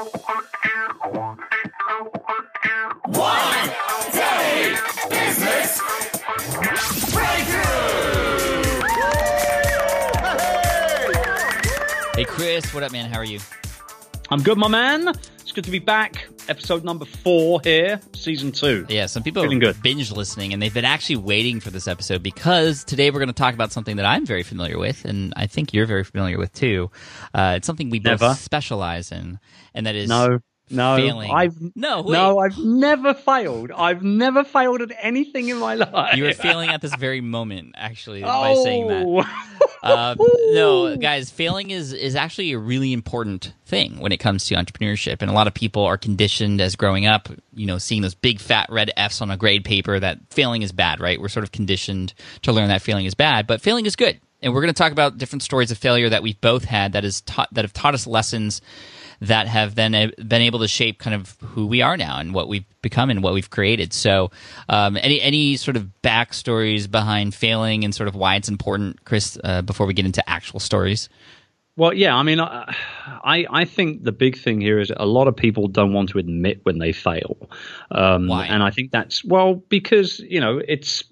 [0.00, 0.08] One
[4.12, 4.74] day
[5.10, 5.80] business
[7.12, 8.00] breakthrough.
[12.14, 13.10] Hey, Chris, what up, man?
[13.10, 13.40] How are you?
[14.30, 15.08] I'm good, my man.
[15.40, 16.29] It's good to be back.
[16.50, 18.84] Episode number four here, season two.
[18.88, 19.82] Yeah, some people Feeling are good.
[19.84, 23.32] binge listening, and they've been actually waiting for this episode because today we're going to
[23.32, 26.52] talk about something that I'm very familiar with, and I think you're very familiar with
[26.52, 26.90] too.
[27.32, 29.38] Uh, it's something we both specialize in,
[29.74, 30.40] and that is No,
[30.70, 31.30] no, failing.
[31.30, 32.12] I've no, wait.
[32.12, 33.70] no, I've never failed.
[33.70, 36.16] I've never failed at anything in my life.
[36.16, 39.04] you were failing at this very moment, actually, by saying that.
[39.04, 39.24] Oh.
[39.82, 40.14] Uh,
[40.52, 45.22] no, guys, failing is is actually a really important thing when it comes to entrepreneurship,
[45.22, 48.40] and a lot of people are conditioned as growing up, you know, seeing those big
[48.40, 51.20] fat red Fs on a grade paper that failing is bad, right?
[51.20, 54.52] We're sort of conditioned to learn that failing is bad, but failing is good, and
[54.54, 57.20] we're going to talk about different stories of failure that we've both had that is
[57.22, 58.60] taught that have taught us lessons
[59.20, 62.32] that have then uh, been able to shape kind of who we are now and
[62.32, 63.92] what we've become and what we've created.
[63.92, 64.30] So,
[64.68, 69.36] um, any any sort of backstories behind failing and sort of why it's important, Chris?
[69.44, 71.10] Uh, before we get into actual stories,
[71.76, 72.74] Well, yeah, I mean, I,
[73.22, 76.18] I I think the big thing here is a lot of people don't want to
[76.18, 77.36] admit when they fail,
[77.90, 78.46] um, Why?
[78.46, 81.04] and I think that's well because you know it's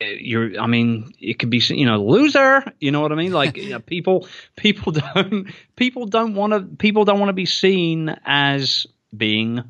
[0.00, 0.60] you're.
[0.60, 2.64] I mean, it could be you know loser.
[2.80, 3.32] You know what I mean?
[3.32, 7.46] Like you know, people people don't people don't want to people don't want to be
[7.46, 9.62] seen as being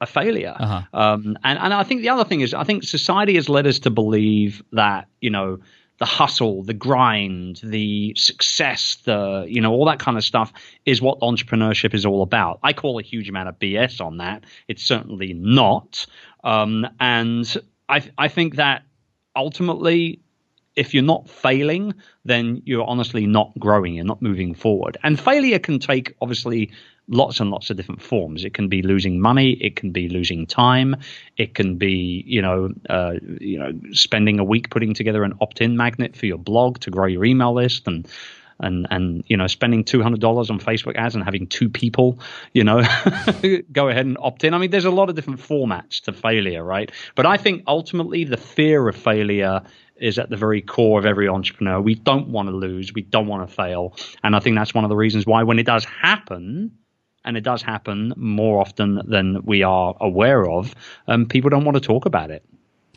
[0.00, 0.54] a failure.
[0.58, 0.82] Uh-huh.
[0.92, 3.78] Um, and and I think the other thing is I think society has led us
[3.80, 5.58] to believe that you know
[5.98, 10.52] the hustle, the grind, the success, the you know all that kind of stuff
[10.86, 12.60] is what entrepreneurship is all about.
[12.62, 14.44] I call a huge amount of BS on that.
[14.68, 16.06] It's certainly not.
[16.44, 17.56] Um, and
[17.88, 18.82] I I think that
[19.38, 20.20] ultimately
[20.78, 21.92] if you're not failing,
[22.24, 23.94] then you're honestly not growing.
[23.94, 24.96] You're not moving forward.
[25.02, 26.70] And failure can take obviously
[27.08, 28.44] lots and lots of different forms.
[28.44, 29.52] It can be losing money.
[29.54, 30.94] It can be losing time.
[31.36, 35.76] It can be you know uh, you know spending a week putting together an opt-in
[35.76, 38.06] magnet for your blog to grow your email list and.
[38.60, 42.18] And and you know spending two hundred dollars on Facebook ads and having two people
[42.54, 42.82] you know
[43.72, 44.54] go ahead and opt in.
[44.54, 46.90] I mean, there's a lot of different formats to failure, right?
[47.14, 49.62] But I think ultimately the fear of failure
[49.96, 51.80] is at the very core of every entrepreneur.
[51.80, 52.92] We don't want to lose.
[52.92, 53.96] We don't want to fail.
[54.22, 56.72] And I think that's one of the reasons why when it does happen,
[57.24, 60.74] and it does happen more often than we are aware of,
[61.08, 62.44] um, people don't want to talk about it.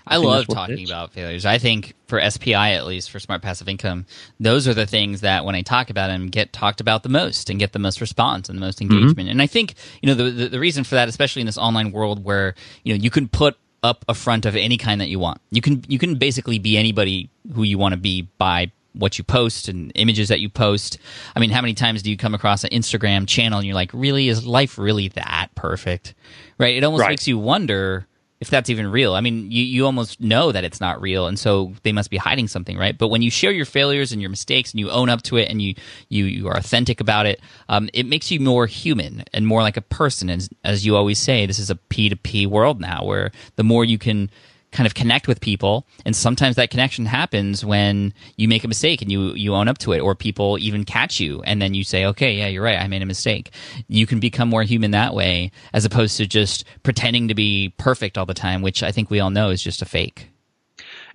[0.07, 1.45] I, think love that's what it talking about failures.
[1.45, 4.06] I think for SPI at least for Smart Passive Income,
[4.39, 7.50] those are the things that when I talk about them get talked about the most
[7.50, 8.94] and get the most response and the most Mm-hmm.
[8.94, 9.29] engagement.
[9.29, 11.91] And I think you know the, the the reason for that, especially in this online
[11.91, 15.17] world where you know you can put up a front of any kind that you
[15.19, 15.41] want.
[15.51, 19.23] You can you can basically be anybody who you want to be by what you
[19.23, 20.97] post and images that you post.
[21.35, 23.89] I mean, how many times do you come across an Instagram channel and you're like,
[23.94, 26.13] really, is life really that perfect?
[26.57, 26.75] Right?
[26.75, 27.09] It almost Right.
[27.12, 28.06] makes you wonder
[28.41, 29.13] if that's even real.
[29.13, 32.18] I mean, you, you almost know that it's not real, and so they must be
[32.18, 32.97] hiding something, right?
[32.97, 35.47] But when you share your failures and your mistakes and you own up to it
[35.47, 35.75] and you
[36.09, 39.78] you, you are authentic about it, um, it makes you more human and more like
[39.78, 40.30] a person.
[40.30, 43.63] And as you always say, this is a P to P world now, where the
[43.63, 44.31] more you can
[44.71, 45.85] kind of connect with people.
[46.05, 49.77] And sometimes that connection happens when you make a mistake and you you own up
[49.79, 52.79] to it or people even catch you and then you say okay yeah you're right.
[52.79, 53.51] I made a mistake.
[53.87, 58.17] You can become more human that way as opposed to just pretending to be perfect
[58.17, 60.31] all the time which I think we all know is just a fake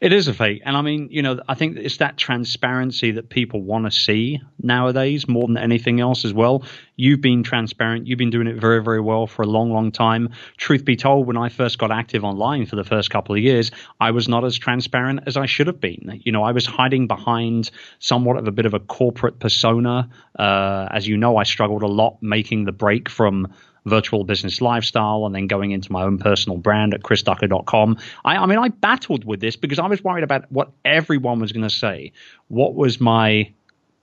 [0.00, 0.62] It is a fake.
[0.64, 4.40] And I mean, you know, I think it's that transparency that people want to see
[4.62, 6.64] nowadays more than anything else as well.
[6.96, 8.06] You've been transparent.
[8.06, 10.30] You've been doing it very, very well for a long, long time.
[10.58, 13.70] Truth be told, when I first got active online for the first couple of years,
[13.98, 16.20] I was not as transparent as I should have been.
[16.24, 20.10] You know, I was hiding behind somewhat of a bit of a corporate persona.
[20.38, 23.52] Uh, as you know, I struggled a lot making the break from
[23.86, 27.96] virtual business lifestyle and then going into my own personal brand at chrisducker.com.
[28.24, 31.52] I, I mean, I battled with this because I was worried about what everyone was
[31.52, 32.12] going to say.
[32.48, 33.50] What was my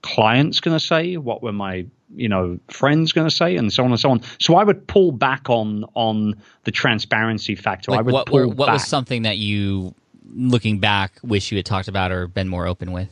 [0.02, 1.16] clients going to say?
[1.16, 1.86] What were my
[2.16, 4.86] you know friends going to say and so on and so on so i would
[4.86, 8.74] pull back on on the transparency factor i like would what what back.
[8.74, 9.92] was something that you
[10.36, 13.08] looking back wish you had talked about or been more open with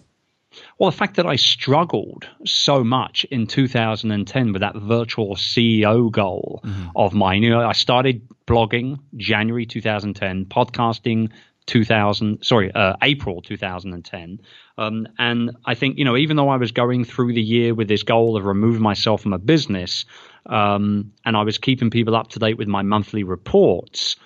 [0.82, 6.61] Well, the fact that I struggled so much in 2010 with that virtual CEO goal
[6.64, 6.88] Mm-hmm.
[6.96, 7.44] of mine.
[7.44, 11.31] You know, I started blogging January 2010, podcasting
[11.67, 14.40] 2000, sorry, uh, April 2010.
[14.76, 17.87] Um, and I think, you know, even though I was going through the year with
[17.87, 20.05] this goal of removing myself from a business,
[20.46, 24.17] um, and I was keeping people up to date with my monthly reports,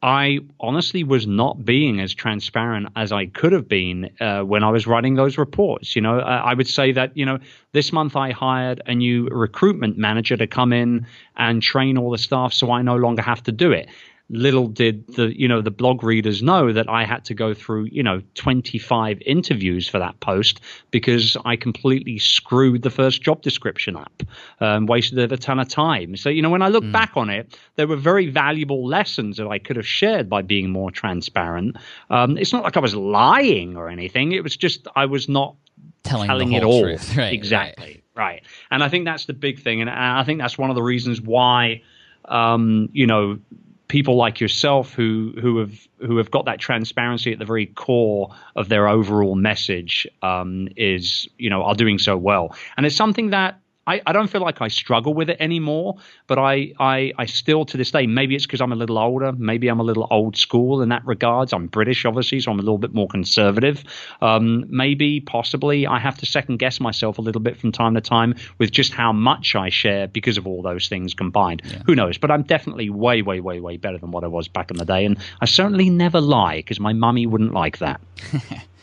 [0.00, 4.70] I honestly was not being as transparent as I could have been uh, when I
[4.70, 5.96] was writing those reports.
[5.96, 7.38] You know, I, I would say that, you know,
[7.72, 11.06] this month I hired a new recruitment manager to come in
[11.36, 13.88] and train all the staff so I no longer have to do it
[14.30, 17.84] little did the you know the blog readers know that I had to go through
[17.84, 20.60] you know 25 interviews for that post
[20.90, 24.22] because I completely screwed the first job description up,
[24.60, 26.16] um, wasted a ton of time.
[26.16, 26.92] So you know when I look mm.
[26.92, 30.70] back on it, there were very valuable lessons that I could have shared by being
[30.70, 31.76] more transparent.
[32.10, 34.32] Um, it's not like I was lying or anything.
[34.32, 35.54] It was just I was not
[36.02, 36.98] telling, telling it all truth.
[37.16, 38.24] Right, exactly right.
[38.24, 38.42] right.
[38.70, 41.20] And I think that's the big thing, and I think that's one of the reasons
[41.20, 41.82] why.
[42.26, 43.38] Um, you know,
[43.88, 48.34] people like yourself who who have who have got that transparency at the very core
[48.54, 53.30] of their overall message um, is you know are doing so well, and it's something
[53.30, 53.58] that
[53.88, 55.96] I, I don't feel like I struggle with it anymore,
[56.26, 59.32] but I, I, I still to this day, maybe it's because I'm a little older,
[59.32, 61.54] maybe I'm a little old school in that regards.
[61.54, 63.82] I'm British, obviously, so I'm a little bit more conservative.
[64.20, 68.02] Um, maybe, possibly, I have to second guess myself a little bit from time to
[68.02, 71.62] time with just how much I share because of all those things combined.
[71.64, 71.82] Yeah.
[71.86, 72.18] Who knows?
[72.18, 74.84] But I'm definitely way, way, way, way better than what I was back in the
[74.84, 75.06] day.
[75.06, 78.02] And I certainly never lie because my mummy wouldn't like that.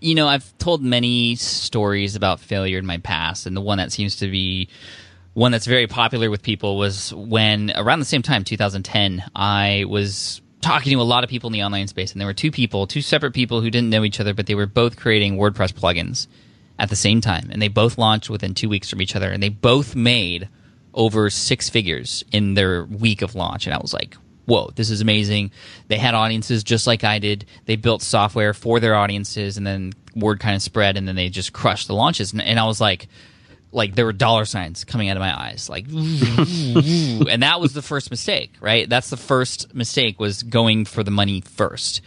[0.00, 3.92] you know, I've told many stories about failure in my past, and the one that
[3.92, 4.68] seems to be
[5.34, 10.40] one that's very popular with people was when around the same time, 2010, I was
[10.60, 12.86] talking to a lot of people in the online space, and there were two people,
[12.86, 16.26] two separate people who didn't know each other, but they were both creating WordPress plugins
[16.78, 19.42] at the same time, and they both launched within two weeks from each other, and
[19.42, 20.48] they both made
[20.94, 24.16] over six figures in their week of launch, and I was like,
[24.48, 25.52] whoa, this is amazing.
[25.88, 27.44] They had audiences just like I did.
[27.66, 31.28] They built software for their audiences, and then word kind of spread, and then they
[31.28, 32.32] just crushed the launches.
[32.32, 33.08] And, and I was like,
[33.72, 37.82] like there were dollar signs coming out of my eyes, like, and that was the
[37.82, 38.88] first mistake, right?
[38.88, 42.00] That's the first mistake was going for the money first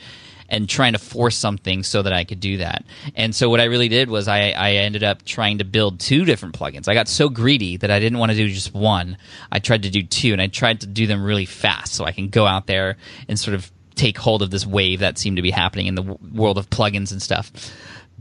[0.52, 2.84] and trying to force something so that I could do that.
[3.16, 6.26] And so what I really did was I, I ended up trying to build two
[6.26, 6.90] different plugins.
[6.90, 9.18] I got so greedy that I didn't want to do just one.
[9.52, 12.12] I tried to do two, and I tried to do them really fast so I
[12.12, 12.98] can go out there
[13.30, 16.04] and sort of take hold of this wave that seemed to be happening in the
[16.04, 17.52] w- world of plugins and stuff.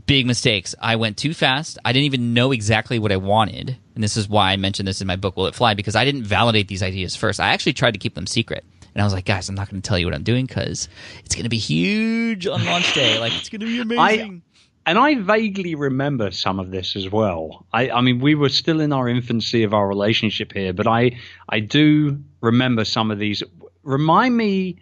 [0.05, 0.73] Big mistakes.
[0.81, 1.77] I went too fast.
[1.83, 3.77] I didn't even know exactly what I wanted.
[3.93, 5.73] And this is why I mentioned this in my book, Will It Fly?
[5.73, 7.39] Because I didn't validate these ideas first.
[7.39, 8.63] I actually tried to keep them secret.
[8.93, 10.89] And I was like, guys, I'm not going to tell you what I'm doing because
[11.23, 13.19] it's going to be huge on launch day.
[13.19, 14.43] Like, it's going to be amazing.
[14.85, 17.65] I, and I vaguely remember some of this as well.
[17.71, 21.17] I, I mean, we were still in our infancy of our relationship here, but I,
[21.49, 23.43] I do remember some of these.
[23.83, 24.77] Remind me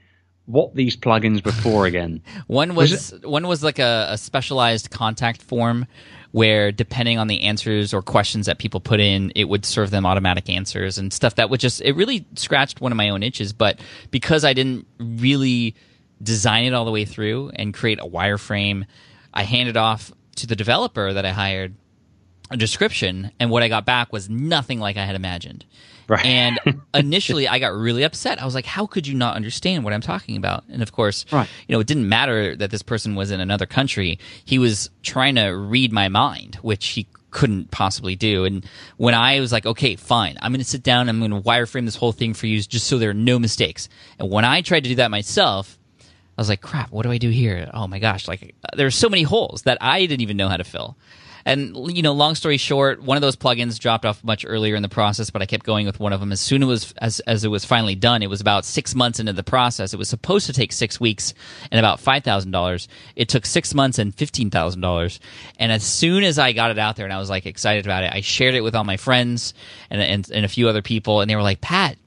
[0.46, 2.22] what these plugins were for again.
[2.48, 5.86] one was, was one was like a, a specialized contact form
[6.32, 10.06] where depending on the answers or questions that people put in, it would serve them
[10.06, 13.52] automatic answers and stuff that would just, it really scratched one of my own itches.
[13.52, 13.80] But
[14.12, 15.76] because I didn't really
[16.22, 18.86] design it all the way through and create a wireframe,
[19.34, 21.76] I handed off to the developer that I hired
[22.52, 25.66] a description, and what I got back was nothing like I had imagined.
[26.10, 26.26] Right.
[26.26, 26.60] And
[26.94, 28.42] initially, I got really upset.
[28.42, 31.26] I was like, "How could you not understand what I'm talking about?" And of course,
[31.32, 31.48] right.
[31.68, 34.20] you know, it didn't matter that this person was in another country.
[34.44, 38.44] He was trying to read my mind, which he couldn't possibly do.
[38.44, 38.66] And
[38.98, 41.08] when I was like, "Okay, fine, I'm going to sit down.
[41.08, 43.88] I'm going to wireframe this whole thing for you, just so there are no mistakes."
[44.18, 45.79] And when I tried to do that myself,
[46.40, 48.26] I was like, "Crap, what do I do here?" Oh my gosh!
[48.26, 50.96] Like, there are so many holes that I didn't even know how to fill.
[51.44, 54.82] And you know, long story short, one of those plugins dropped off much earlier in
[54.82, 56.32] the process, but I kept going with one of them.
[56.32, 59.34] As soon as as as it was finally done, it was about six months into
[59.34, 59.94] the process.
[59.94, 61.34] It was supposed to take six weeks
[61.72, 62.88] and about five thousand dollars.
[63.18, 65.20] It took six months and fifteen thousand dollars.
[65.58, 68.06] And as soon as I got it out there and I was like excited about
[68.06, 69.54] it, I shared it with all my friends
[69.90, 71.98] and and, and a few other people, and they were like, "Pat,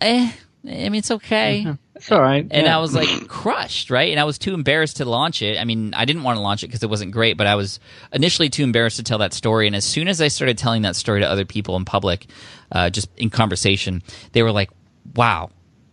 [0.00, 0.30] eh."
[0.64, 1.64] I mean, it's okay.
[1.66, 1.72] Mm-hmm.
[2.02, 2.44] It's all right.
[2.50, 2.76] And yeah.
[2.76, 4.10] I was like crushed, right?
[4.10, 5.56] And I was too embarrassed to launch it.
[5.56, 7.78] I mean, I didn't want to launch it because it wasn't great, but I was
[8.12, 9.68] initially too embarrassed to tell that story.
[9.68, 12.26] And as soon as I started telling that story to other people in public,
[12.72, 14.70] uh, just in conversation, they were like,
[15.14, 15.50] wow,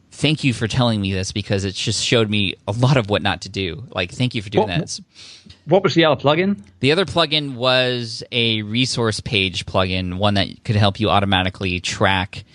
[0.09, 3.21] thank you for telling me this because it just showed me a lot of what
[3.21, 3.83] not to do.
[3.91, 4.99] Like, thank you for doing what, that.
[5.65, 6.59] What was the other plugin?
[6.79, 12.45] The other plugin was a resource page plugin, one that could help you automatically track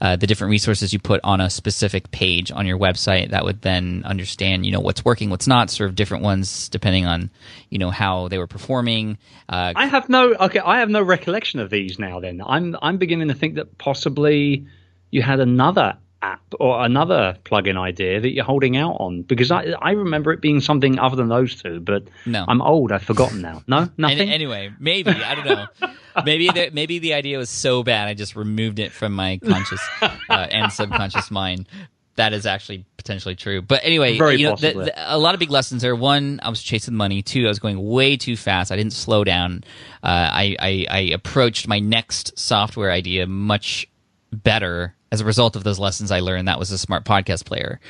[0.00, 3.62] uh, the different resources you put on a specific page on your website that would
[3.62, 7.30] then understand you know what's working what's not serve different ones depending on
[7.70, 11.60] you know how they were performing uh, i have no okay i have no recollection
[11.60, 12.42] of these now then.
[12.44, 14.66] I'm i'm beginning to think that possibly
[15.10, 19.22] you had another app or another plugin idea that you're holding out on?
[19.22, 22.44] Because I I remember it being something other than those two, but no.
[22.48, 22.92] I'm old.
[22.92, 23.62] I've forgotten now.
[23.66, 24.30] No, nothing.
[24.30, 25.66] anyway, maybe I don't know.
[26.24, 29.82] maybe the, maybe the idea was so bad I just removed it from my conscious
[30.02, 30.08] uh,
[30.50, 31.66] and subconscious mind.
[32.16, 33.60] that is actually potentially true.
[33.60, 35.96] But anyway, Very you know, the, the, a lot of big lessons there.
[35.96, 37.22] One, I was chasing money.
[37.22, 38.70] Two, I was going way too fast.
[38.72, 39.64] I didn't slow down.
[40.02, 43.88] Uh, I, I I approached my next software idea much
[44.32, 46.48] better as a result of those lessons I learned.
[46.48, 47.80] That was a smart podcast player.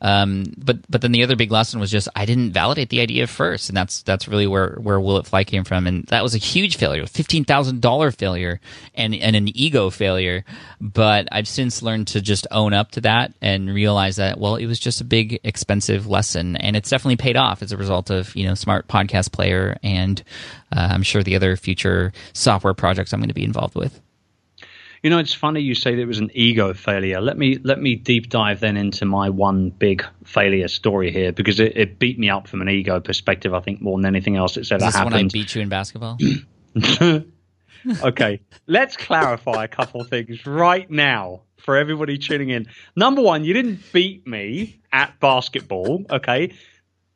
[0.00, 3.26] Um, but but then the other big lesson was just I didn't validate the idea
[3.26, 6.34] first, and that's that's really where where Will It Fly came from, and that was
[6.34, 8.60] a huge failure, fifteen thousand dollar failure,
[8.94, 10.44] and and an ego failure.
[10.78, 14.66] But I've since learned to just own up to that and realize that well, it
[14.66, 18.34] was just a big expensive lesson, and it's definitely paid off as a result of
[18.36, 20.22] you know smart podcast player, and
[20.70, 24.03] uh, I'm sure the other future software projects I'm going to be involved with.
[25.04, 27.20] You know, it's funny you say that it was an ego failure.
[27.20, 31.60] Let me let me deep dive then into my one big failure story here because
[31.60, 33.52] it, it beat me up from an ego perspective.
[33.52, 35.68] I think more than anything else that's ever Is this when I beat you in
[35.68, 36.16] basketball?
[38.02, 42.66] okay, let's clarify a couple of things right now for everybody tuning in.
[42.96, 46.06] Number one, you didn't beat me at basketball.
[46.08, 46.54] Okay,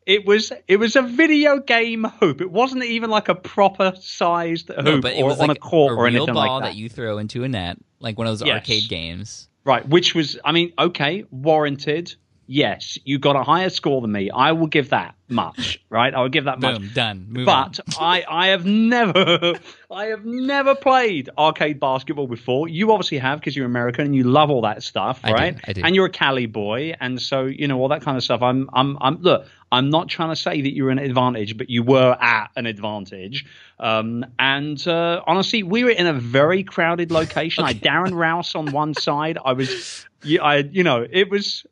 [0.09, 2.41] it was it was a video game hoop.
[2.41, 5.59] It wasn't even like a proper sized hoop No, but it or was on like
[5.59, 6.77] a court a or anything ball like that.
[6.77, 8.55] you throw into a net, like one of those Yes.
[8.57, 9.49] arcade games.
[9.65, 12.15] Right, which was, I mean, okay, warranted.
[12.51, 14.31] Yes, you got a higher score than me.
[14.31, 16.15] I will give that much, right?
[16.15, 16.95] I will give that much.
[16.95, 17.27] Done.
[17.29, 17.79] Move But.
[18.01, 19.55] I, I have never,
[19.91, 22.67] I have never played arcade basketball before.
[22.67, 25.61] You obviously have because you're American and you love all that stuff, I do, right?
[25.69, 25.83] I do.
[25.85, 28.41] And you're a Cali boy, and so you know all that kind of stuff.
[28.41, 29.21] I'm, I'm, I'm.
[29.21, 32.65] Look, I'm not trying to say that you're an advantage, but you were at an
[32.67, 33.45] advantage.
[33.79, 37.65] Um, and uh, honestly, we were in a very crowded location.
[37.65, 39.39] I Darren Rowse on one side.
[39.45, 41.67] I was, yeah, I, you know, it was.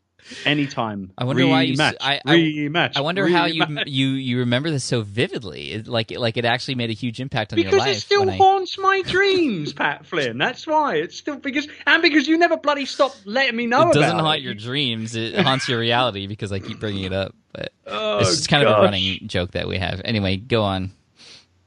[0.45, 1.13] Anytime.
[1.17, 2.97] I wonder why you I- I- rematch.
[2.97, 5.73] I wonder how you you you remember this so vividly.
[5.73, 7.81] It, like like it actually made a huge impact on your life.
[7.85, 10.39] Because it still when I- haunts my dreams, Pat Flynn.
[10.39, 10.97] That's why.
[10.97, 14.39] It's still because and because you never bloody stop letting me know it doesn't haunt
[14.41, 14.43] it.
[14.43, 15.15] your dreams.
[15.15, 17.35] It haunts your reality because I keep bringing it up.
[17.53, 20.03] But Oh, it's just kind of a running joke that we have.
[20.05, 20.91] Anyway, go on.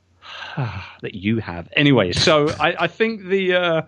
[0.57, 1.69] that you have.
[1.75, 3.81] Anyway, so I, I think the uh,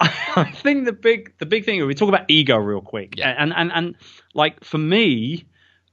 [0.00, 3.34] I think the big the big thing we talk about ego real quick, Yeah.
[3.38, 3.94] and and and
[4.34, 5.44] like for me,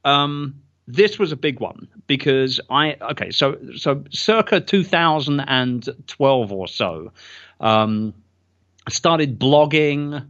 [0.03, 0.55] um,
[0.87, 7.11] this was a big one because I okay, so so circa 2012 or so,
[7.59, 8.13] um,
[8.87, 10.27] I started blogging.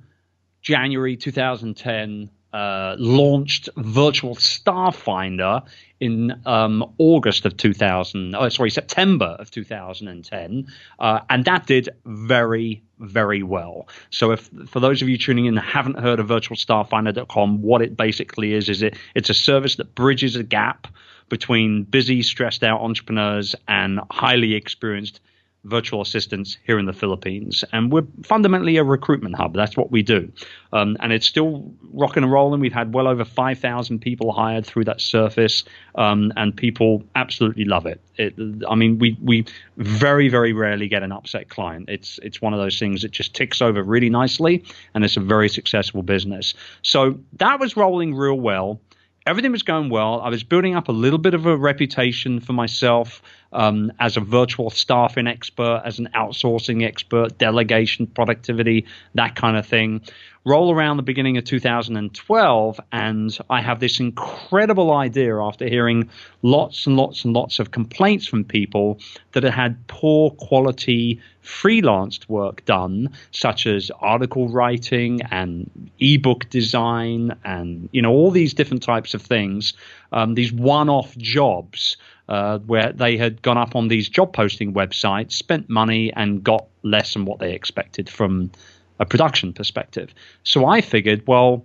[0.62, 5.62] January 2010, uh, launched Virtual Staff Finder
[6.00, 8.34] in um, August of 2000.
[8.34, 10.68] Oh, sorry, September of 2010,
[11.00, 13.88] uh, and that did very, very well.
[14.10, 17.95] So, if for those of you tuning in that haven't heard of VirtualStaffFinder.com, what it
[17.95, 20.88] basically is is it it's a service that bridges a gap
[21.29, 25.19] between busy, stressed out entrepreneurs and highly experienced
[25.65, 27.63] virtual assistants here in the Philippines.
[27.72, 29.53] And we're fundamentally a recruitment hub.
[29.53, 30.32] That's what we do.
[30.74, 32.60] Um, and it's still rocking and rolling.
[32.60, 35.63] We've had well over 5,000 people hired through that surface,
[35.96, 38.01] um, and people absolutely love it.
[38.17, 38.34] it.
[38.70, 39.46] I mean, we, we
[39.77, 41.89] very, very rarely get an upset client.
[41.89, 45.22] It's, it's one of those things that just ticks over really nicely, and it's a
[45.22, 46.53] very successful business.
[46.82, 48.82] So that was rolling real well
[49.25, 50.22] everything was going well.
[50.22, 53.22] I was building up a little bit of a reputation for myself
[53.53, 59.65] um, as a virtual staffing expert, as an outsourcing expert, delegation, productivity, that kind of
[59.65, 60.01] thing.
[60.45, 66.10] Roll around the beginning of 2012, and I have this incredible idea after hearing
[66.41, 69.00] lots and lots and lots of complaints from people
[69.31, 75.69] that had had poor quality freelanced work done, such as article writing and
[76.00, 79.74] ebook design, and you know all these different types of things.
[80.12, 81.98] Um, these one-off jobs
[82.30, 86.68] uh, where they had gone up on these job posting websites, spent money, and got
[86.84, 88.51] less than what they expected from
[89.00, 90.13] a production perspective.
[90.44, 91.63] So I figured, well,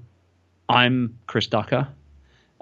[0.69, 1.89] I'm Chris Ducker,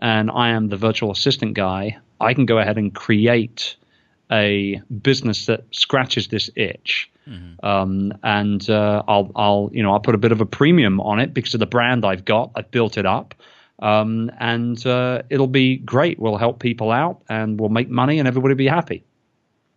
[0.00, 1.98] and I am the virtual assistant guy.
[2.20, 3.76] I can go ahead and create
[4.30, 7.10] a business that scratches this itch.
[7.62, 11.18] Um, and uh, I'll, I'll, you know, I'll put a bit of a premium on
[11.18, 12.50] it because of the brand I've got.
[12.54, 13.34] I've built it up,
[13.80, 16.18] um, and uh, it'll be great.
[16.18, 19.04] We'll help people out, and we'll make money, and everybody will be happy.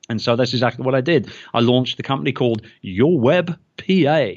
[0.10, 1.32] And so that's exactly what I did.
[1.54, 4.32] I launched the company called Your Web PA.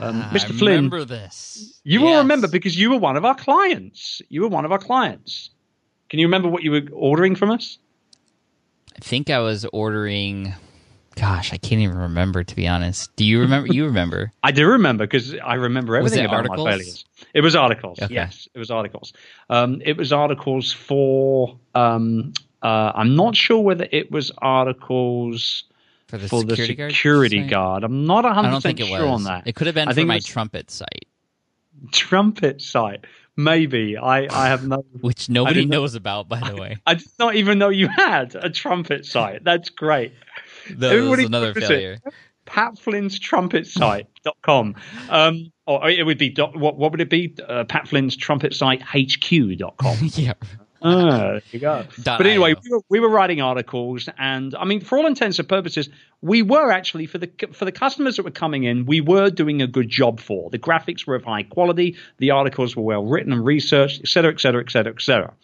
[0.00, 0.56] Um, I Mr.
[0.56, 1.80] Flynn, remember this.
[1.82, 4.22] you will remember because you were one of our clients.
[4.28, 5.50] You were one of our clients.
[6.08, 7.78] Can you remember what you were ordering from us?
[8.96, 10.54] I think I was ordering.
[11.18, 13.14] Gosh, I can't even remember to be honest.
[13.16, 13.72] Do you remember?
[13.72, 14.32] you remember?
[14.44, 16.64] I do remember because I remember everything about articles?
[16.64, 17.04] my failures.
[17.34, 17.98] It was articles.
[18.00, 18.14] Okay.
[18.14, 19.12] Yes, it was articles.
[19.50, 21.58] Um, it was articles for.
[21.74, 22.32] Um,
[22.62, 25.64] uh, I'm not sure whether it was articles
[26.08, 26.92] For the for security the guard.
[26.92, 27.84] security guard.
[27.84, 29.20] I'm not 100 I don't think percent sure was.
[29.20, 29.46] on that.
[29.46, 31.06] It could have been I for think my was- trumpet site.
[31.92, 33.04] trumpet site.
[33.36, 34.84] Maybe I, I have no.
[35.00, 36.78] Which nobody didn't know- knows about, by the way.
[36.86, 39.44] I did not even know you had a trumpet site.
[39.44, 40.12] That's great.
[40.76, 41.56] That Everybody was another it.
[41.56, 41.98] failure.
[42.44, 44.74] Pat Flynn's trumpet site.com.
[45.10, 47.34] Um, or it would be, dot, what, what would it be?
[47.46, 49.96] Uh, Pat Flynn's trumpet site HQ.com.
[50.14, 50.32] yeah.
[50.80, 51.84] Ah, there you go.
[52.04, 55.48] But anyway, we were, we were writing articles, and I mean, for all intents and
[55.48, 55.88] purposes,
[56.22, 59.60] we were actually for the for the customers that were coming in, we were doing
[59.60, 60.50] a good job for.
[60.50, 64.32] The graphics were of high quality, the articles were well written and researched, et cetera,
[64.32, 65.34] et cetera, et cetera, et cetera.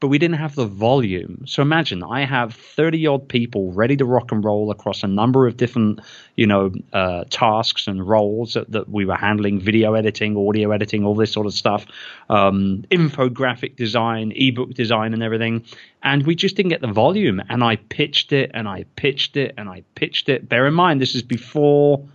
[0.00, 1.42] But we didn't have the volume.
[1.46, 5.48] So imagine I have 30 odd people ready to rock and roll across a number
[5.48, 6.00] of different,
[6.36, 11.04] you know, uh, tasks and roles that, that we were handling video editing, audio editing,
[11.04, 11.84] all this sort of stuff,
[12.30, 15.64] um, infographic design, ebook design, and everything.
[16.04, 17.42] And we just didn't get the volume.
[17.48, 20.48] And I pitched it and I pitched it and I pitched it.
[20.48, 22.06] Bear in mind, this is before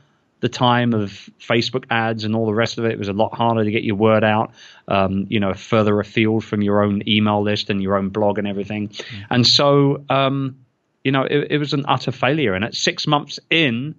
[0.43, 2.91] the time of Facebook ads and all the rest of it.
[2.91, 4.51] It was a lot harder to get your word out,
[4.89, 8.45] um, you know, further afield from your own email list and your own blog and
[8.45, 8.91] everything.
[9.29, 10.57] And so, um,
[11.01, 12.55] you know, it, it was an utter failure.
[12.55, 13.95] And at six months in,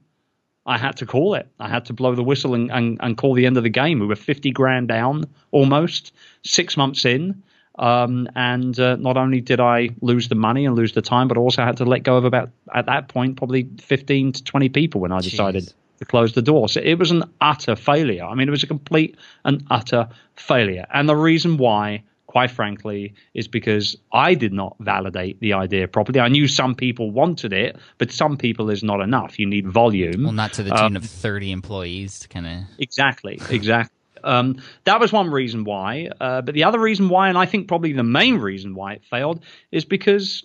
[0.66, 1.48] I had to call it.
[1.58, 3.98] I had to blow the whistle and, and, and call the end of the game.
[4.00, 7.42] We were 50 grand down almost six months in.
[7.78, 11.38] Um, and uh, not only did I lose the money and lose the time, but
[11.38, 15.00] also had to let go of about, at that point, probably 15 to 20 people
[15.00, 15.74] when I decided Jeez.
[15.98, 16.68] To close the door.
[16.68, 18.24] So it was an utter failure.
[18.24, 20.86] I mean, it was a complete and utter failure.
[20.92, 26.20] And the reason why, quite frankly, is because I did not validate the idea properly.
[26.20, 29.38] I knew some people wanted it, but some people is not enough.
[29.38, 30.24] You need volume.
[30.24, 32.58] Well, not to the Um, tune of 30 employees to kind of.
[32.78, 33.92] Exactly, exactly.
[34.24, 36.08] Um, that was one reason why.
[36.20, 39.02] Uh, but the other reason why, and I think probably the main reason why it
[39.04, 40.44] failed, is because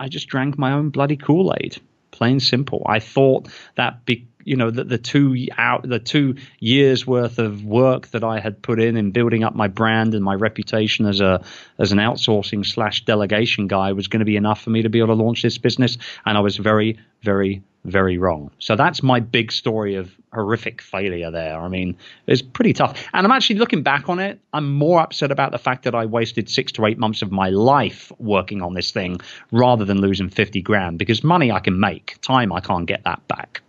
[0.00, 1.80] I just drank my own bloody Kool Aid.
[2.10, 2.82] Plain simple.
[2.86, 7.64] I thought that be, you know that the two out the two years worth of
[7.64, 11.20] work that I had put in in building up my brand and my reputation as
[11.20, 11.42] a
[11.78, 14.98] as an outsourcing slash delegation guy was going to be enough for me to be
[14.98, 18.50] able to launch this business, and I was very very very wrong.
[18.58, 21.60] So that's my big story of horrific failure there.
[21.60, 21.96] I mean,
[22.26, 23.06] it's pretty tough.
[23.12, 26.06] And I'm actually looking back on it, I'm more upset about the fact that I
[26.06, 29.20] wasted six to eight months of my life working on this thing
[29.52, 33.26] rather than losing 50 grand because money I can make, time I can't get that
[33.28, 33.62] back.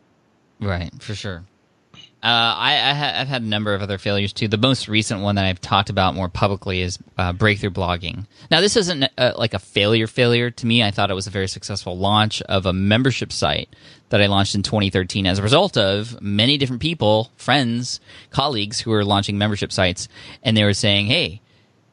[0.59, 1.43] Right, for sure.
[2.23, 4.47] Uh, I, I ha- I've had a number of other failures too.
[4.47, 8.25] The most recent one that I've talked about more publicly is uh, breakthrough blogging.
[8.49, 10.81] Now, this isn't uh like a failure failure to me.
[10.81, 13.69] I thought it was a very successful launch of a membership site
[14.09, 17.99] that I launched in 2013 as a result of many different people, friends,
[18.31, 20.07] colleagues who were launching membership sites,
[20.41, 21.41] and they were saying, "Hey,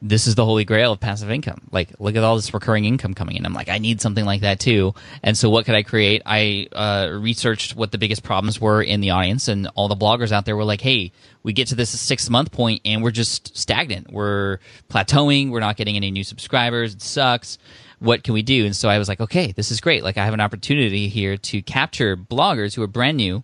[0.05, 1.61] this is the holy grail of passive income.
[1.71, 3.45] Like, look at all this recurring income coming in.
[3.45, 4.93] I'm like, I need something like that too.
[5.23, 6.21] And so, what could I create?
[6.25, 10.33] I uh, researched what the biggest problems were in the audience, and all the bloggers
[10.33, 13.55] out there were like, hey, we get to this six month point and we're just
[13.57, 14.11] stagnant.
[14.11, 15.51] We're plateauing.
[15.51, 16.95] We're not getting any new subscribers.
[16.95, 17.57] It sucks.
[18.03, 18.65] What can we do?
[18.65, 20.03] And so I was like, okay, this is great.
[20.03, 23.43] Like, I have an opportunity here to capture bloggers who are brand new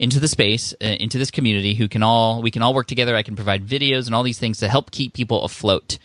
[0.00, 3.14] into the space, uh, into this community, who can all we can all work together.
[3.14, 5.98] I can provide videos and all these things to help keep people afloat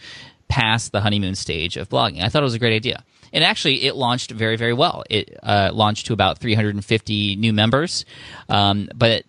[0.47, 2.21] past the honeymoon stage of blogging.
[2.21, 3.03] I thought it was a great idea.
[3.33, 5.03] And actually, it launched very, very well.
[5.09, 8.05] It uh, launched to about 350 new members,
[8.49, 9.25] um, but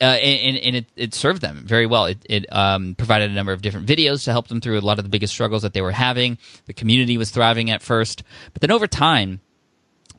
[0.00, 2.06] uh, and, and it, it served them very well.
[2.06, 4.98] It, it um, provided a number of different videos to help them through a lot
[4.98, 6.38] of the biggest struggles that they were having.
[6.66, 9.40] The community was thriving at first, but then over time,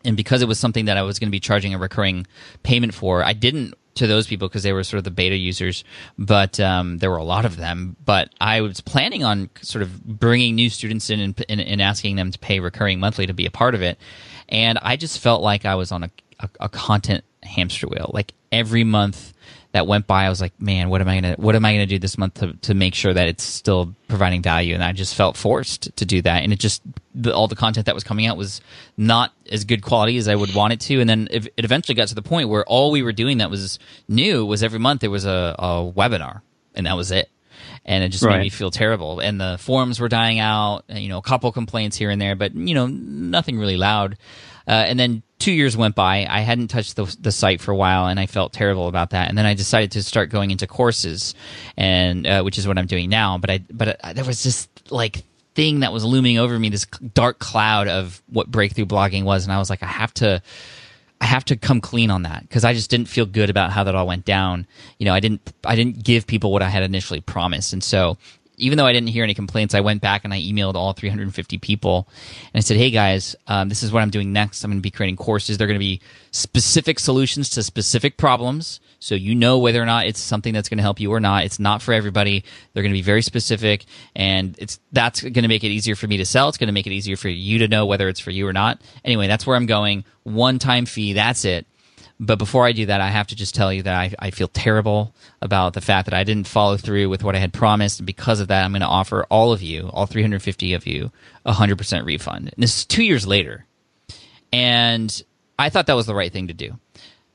[0.04, 2.28] and because it was something that I was going to be charging a recurring
[2.64, 5.84] payment for, I didn't to those people because they were sort of the beta users,
[6.18, 7.96] but um, there were a lot of them.
[8.04, 12.16] But I was planning on sort of bringing new students in and, and, and asking
[12.16, 14.00] them to pay recurring monthly to be a part of it,
[14.48, 18.12] and I just felt like I was on a, a, a content hamster wheel.
[18.14, 19.31] Like every month
[19.74, 21.86] that went by, I was like, man, what am I gonna what am I gonna
[21.86, 24.74] do this month to, to make sure that it's still providing value?
[24.74, 26.82] And I just felt forced to do that, and it just
[27.16, 28.62] the, all the content that was coming out was
[28.98, 31.00] not as good quality as I would want it to.
[31.00, 33.80] And then it, eventually got to the point where all we were doing that was
[34.08, 36.42] new was every month there was a, a webinar,
[36.76, 37.30] and that was it.
[37.84, 39.20] And it just made me feel terrible.
[39.20, 40.84] And the forums were dying out.
[40.88, 44.18] You know, a couple complaints here and there, but you know, nothing really loud.
[44.68, 46.28] Uh, and then two years went by.
[46.30, 49.30] I hadn't touched the, the site for a while, and I felt terrible about that.
[49.30, 51.34] And then I decided to start going into courses,
[51.76, 53.38] and uh, which is what I'm doing now.
[53.38, 55.24] But I, but uh, there was this like
[55.56, 59.52] thing that was looming over me, this dark cloud of what breakthrough blogging was, and
[59.52, 60.42] I was like, I have to.
[61.22, 63.84] I have to come clean on that because I just didn't feel good about how
[63.84, 64.66] that all went down.
[64.98, 68.18] You know, I didn't I didn't give people what I had initially promised, and so
[68.58, 71.58] even though I didn't hear any complaints, I went back and I emailed all 350
[71.60, 72.08] people
[72.54, 74.64] and I said, "Hey guys, um, this is what I'm doing next.
[74.64, 75.58] I'm going to be creating courses.
[75.58, 80.06] They're going to be specific solutions to specific problems, so you know whether or not
[80.06, 81.44] it's something that's going to help you or not.
[81.44, 82.46] It's not for everybody.
[82.72, 83.86] They're going to be very specific,
[84.16, 86.48] and it's that's going to make it easier for me to sell.
[86.48, 88.54] It's going to make it easier for you to know whether it's for you or
[88.54, 88.80] not.
[89.04, 90.06] Anyway, that's where I'm going.
[90.24, 91.14] One time fee.
[91.14, 91.66] That's it."
[92.24, 94.48] But before I do that, I have to just tell you that I, I feel
[94.48, 98.00] terrible about the fact that I didn't follow through with what I had promised.
[98.00, 101.12] And because of that, I'm going to offer all of you, all 350 of you,
[101.48, 102.52] a 100% refund.
[102.54, 103.66] And this is two years later.
[104.54, 105.24] And
[105.58, 106.78] I thought that was the right thing to do.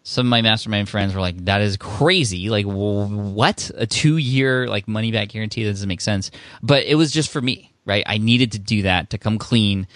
[0.08, 2.48] Some of my mastermind friends were like, that is crazy.
[2.48, 3.72] Like, what?
[3.74, 5.64] A two year, like, money back guarantee?
[5.64, 6.30] That doesn't make sense.
[6.62, 8.04] But it was just for me, right?
[8.06, 9.88] I needed to do that to come clean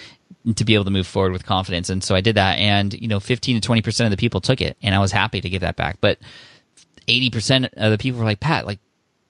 [0.56, 1.90] to be able to move forward with confidence.
[1.90, 2.58] And so I did that.
[2.58, 4.76] And, you know, 15 to 20% of the people took it.
[4.82, 5.98] And I was happy to give that back.
[6.00, 6.18] But
[7.06, 8.80] 80% of the people were like, Pat, like,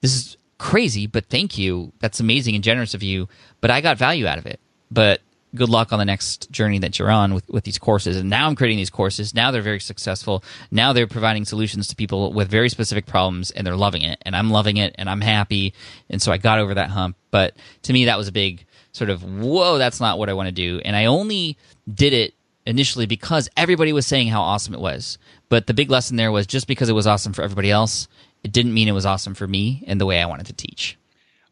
[0.01, 1.93] this is crazy, but thank you.
[1.99, 3.29] That's amazing and generous of you.
[3.59, 4.59] But I got value out of it.
[4.89, 5.21] But
[5.55, 8.17] good luck on the next journey that you're on with, with these courses.
[8.17, 9.33] And now I'm creating these courses.
[9.33, 10.43] Now they're very successful.
[10.69, 14.21] Now they're providing solutions to people with very specific problems and they're loving it.
[14.21, 15.73] And I'm loving it and I'm happy.
[16.09, 17.17] And so I got over that hump.
[17.31, 20.47] But to me, that was a big, sort of, whoa, that's not what I want
[20.47, 20.81] to do.
[20.85, 21.57] And I only
[21.93, 22.33] did it
[22.65, 25.17] initially because everybody was saying how awesome it was.
[25.49, 28.07] But the big lesson there was just because it was awesome for everybody else,
[28.43, 30.97] it didn't mean it was awesome for me and the way I wanted to teach.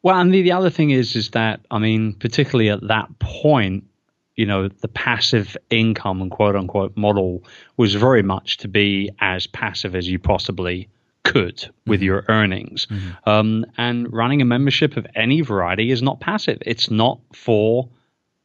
[0.01, 3.83] Well, and the, the other thing is, is that I mean, particularly at that point,
[4.39, 7.43] you know, the passive income and quote unquote model
[7.75, 10.88] was very much to be as passive as you possibly
[11.25, 12.06] could with mm-hmm.
[12.06, 12.88] your earnings.
[12.89, 13.30] Mm-hmm.
[13.30, 16.58] Um, and running a membership of any variety is not passive.
[16.65, 17.89] It's not for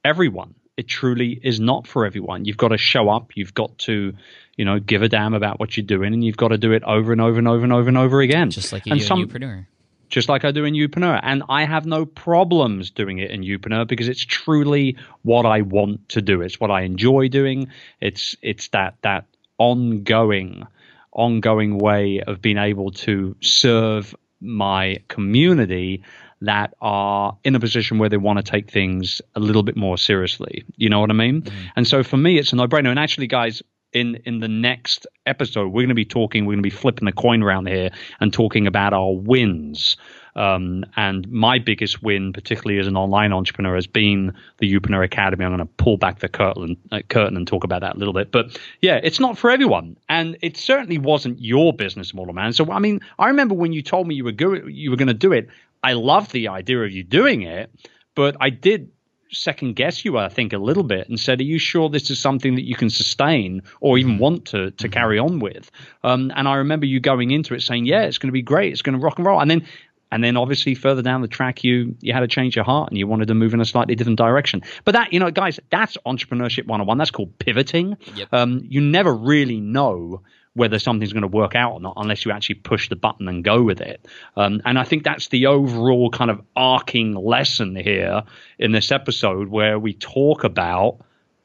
[0.04, 0.56] everyone.
[0.76, 2.44] It truly is not for everyone.
[2.44, 3.36] You've got to show up.
[3.36, 4.12] You've got to,
[4.56, 6.82] you know, give a damn about what you're doing, and you've got to do it
[6.82, 8.50] over and over and over and over and over again.
[8.50, 9.66] Just like you and do some, in Youpreneur.
[10.08, 11.20] Just like I do in Youpreneur.
[11.22, 16.08] And I have no problems doing it in Youpreneur because it's truly what I want
[16.10, 16.40] to do.
[16.42, 17.68] It's what I enjoy doing.
[18.00, 19.26] It's it's that that
[19.58, 20.66] ongoing
[21.12, 26.02] ongoing way of being able to serve my community
[26.40, 29.96] that are in a position where they want to take things a little bit more
[29.96, 30.64] seriously.
[30.76, 31.42] You know what I mean?
[31.42, 31.66] Mm-hmm.
[31.76, 32.90] And so for me, it's a no brainer.
[32.90, 33.62] And actually, guys,
[33.94, 36.44] in in the next episode, we're going to be talking.
[36.44, 39.96] We're going to be flipping the coin around here and talking about our wins.
[40.36, 45.44] Um, and my biggest win, particularly as an online entrepreneur, has been the Youpreneur Academy.
[45.44, 48.12] I'm going to pull back the curtain, uh, curtain and talk about that a little
[48.12, 48.32] bit.
[48.32, 52.52] But yeah, it's not for everyone, and it certainly wasn't your business model, man.
[52.52, 55.08] So I mean, I remember when you told me you were go- you were going
[55.08, 55.48] to do it.
[55.84, 57.70] I loved the idea of you doing it,
[58.14, 58.90] but I did
[59.34, 62.18] second guess you, I think, a little bit and said, "Are you sure this is
[62.18, 64.22] something that you can sustain or even mm-hmm.
[64.22, 64.92] want to to mm-hmm.
[64.92, 65.70] carry on with?"
[66.02, 68.72] Um, and I remember you going into it saying, "Yeah, it's going to be great.
[68.72, 69.66] It's going to rock and roll." And then
[70.14, 72.96] and then obviously further down the track you you had to change your heart and
[72.96, 75.96] you wanted to move in a slightly different direction but that you know guys that's
[76.06, 78.28] entrepreneurship 101 that's called pivoting yep.
[78.32, 80.22] um, you never really know
[80.54, 83.42] whether something's going to work out or not unless you actually push the button and
[83.42, 84.06] go with it.
[84.36, 88.22] Um, and I think that's the overall kind of arcing lesson here
[88.58, 90.98] in this episode where we talk about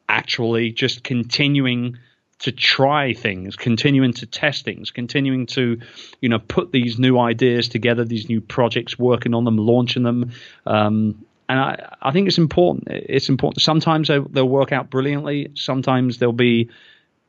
[0.08, 1.98] actually just continuing
[2.40, 5.78] to try things, continuing to test things, continuing to,
[6.20, 10.32] you know, put these new ideas together, these new projects, working on them, launching them.
[10.66, 12.88] Um, and I, I think it's important.
[12.88, 13.60] It's important.
[13.62, 15.50] Sometimes they, they'll work out brilliantly.
[15.54, 16.70] Sometimes they'll be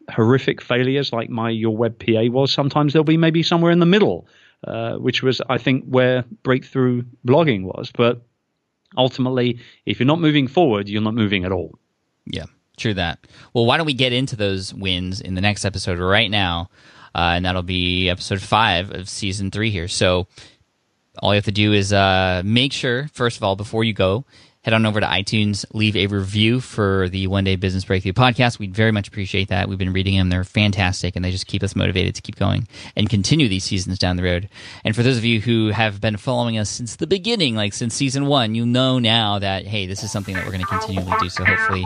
[0.09, 2.51] horrific failures, like my your web PA was.
[2.51, 4.27] Sometimes there'll be maybe somewhere in the middle,
[4.65, 7.91] uh, which was I think where breakthrough blogging was.
[7.91, 8.21] But
[8.97, 11.77] ultimately, if you're not moving forward, you're not moving at all.
[12.25, 12.45] Yeah.
[12.77, 13.27] True that.
[13.53, 16.69] Well, why don't we get into those wins in the next episode right now?
[17.13, 19.87] Uh, and that'll be episode five of season three here.
[19.87, 20.27] So
[21.19, 24.25] all you have to do is uh, make sure, first of all, before you go,
[24.63, 28.59] head on over to iTunes, leave a review for the One Day Business Breakthrough podcast.
[28.59, 29.67] We'd very much appreciate that.
[29.67, 30.29] We've been reading them.
[30.29, 33.97] They're fantastic and they just keep us motivated to keep going and continue these seasons
[33.97, 34.49] down the road.
[34.85, 37.95] And for those of you who have been following us since the beginning, like since
[37.95, 41.11] season one, you know now that, hey, this is something that we're going to continually
[41.19, 41.29] do.
[41.29, 41.83] So hopefully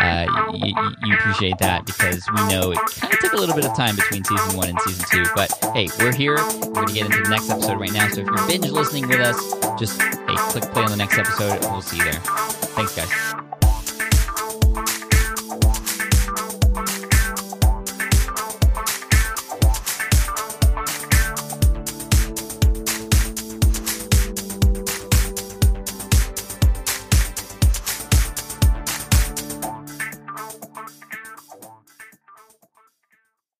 [0.00, 3.66] uh, you, you, appreciate that because we know it kind of took a little bit
[3.66, 5.24] of time between season one and season two.
[5.36, 6.34] But hey, we're here.
[6.36, 8.08] We're going to get into the next episode right now.
[8.08, 11.62] So if you're binge listening with us, just hey, click play on the next episode
[11.62, 12.15] and we'll see you there.
[12.24, 13.45] Thanks, guys.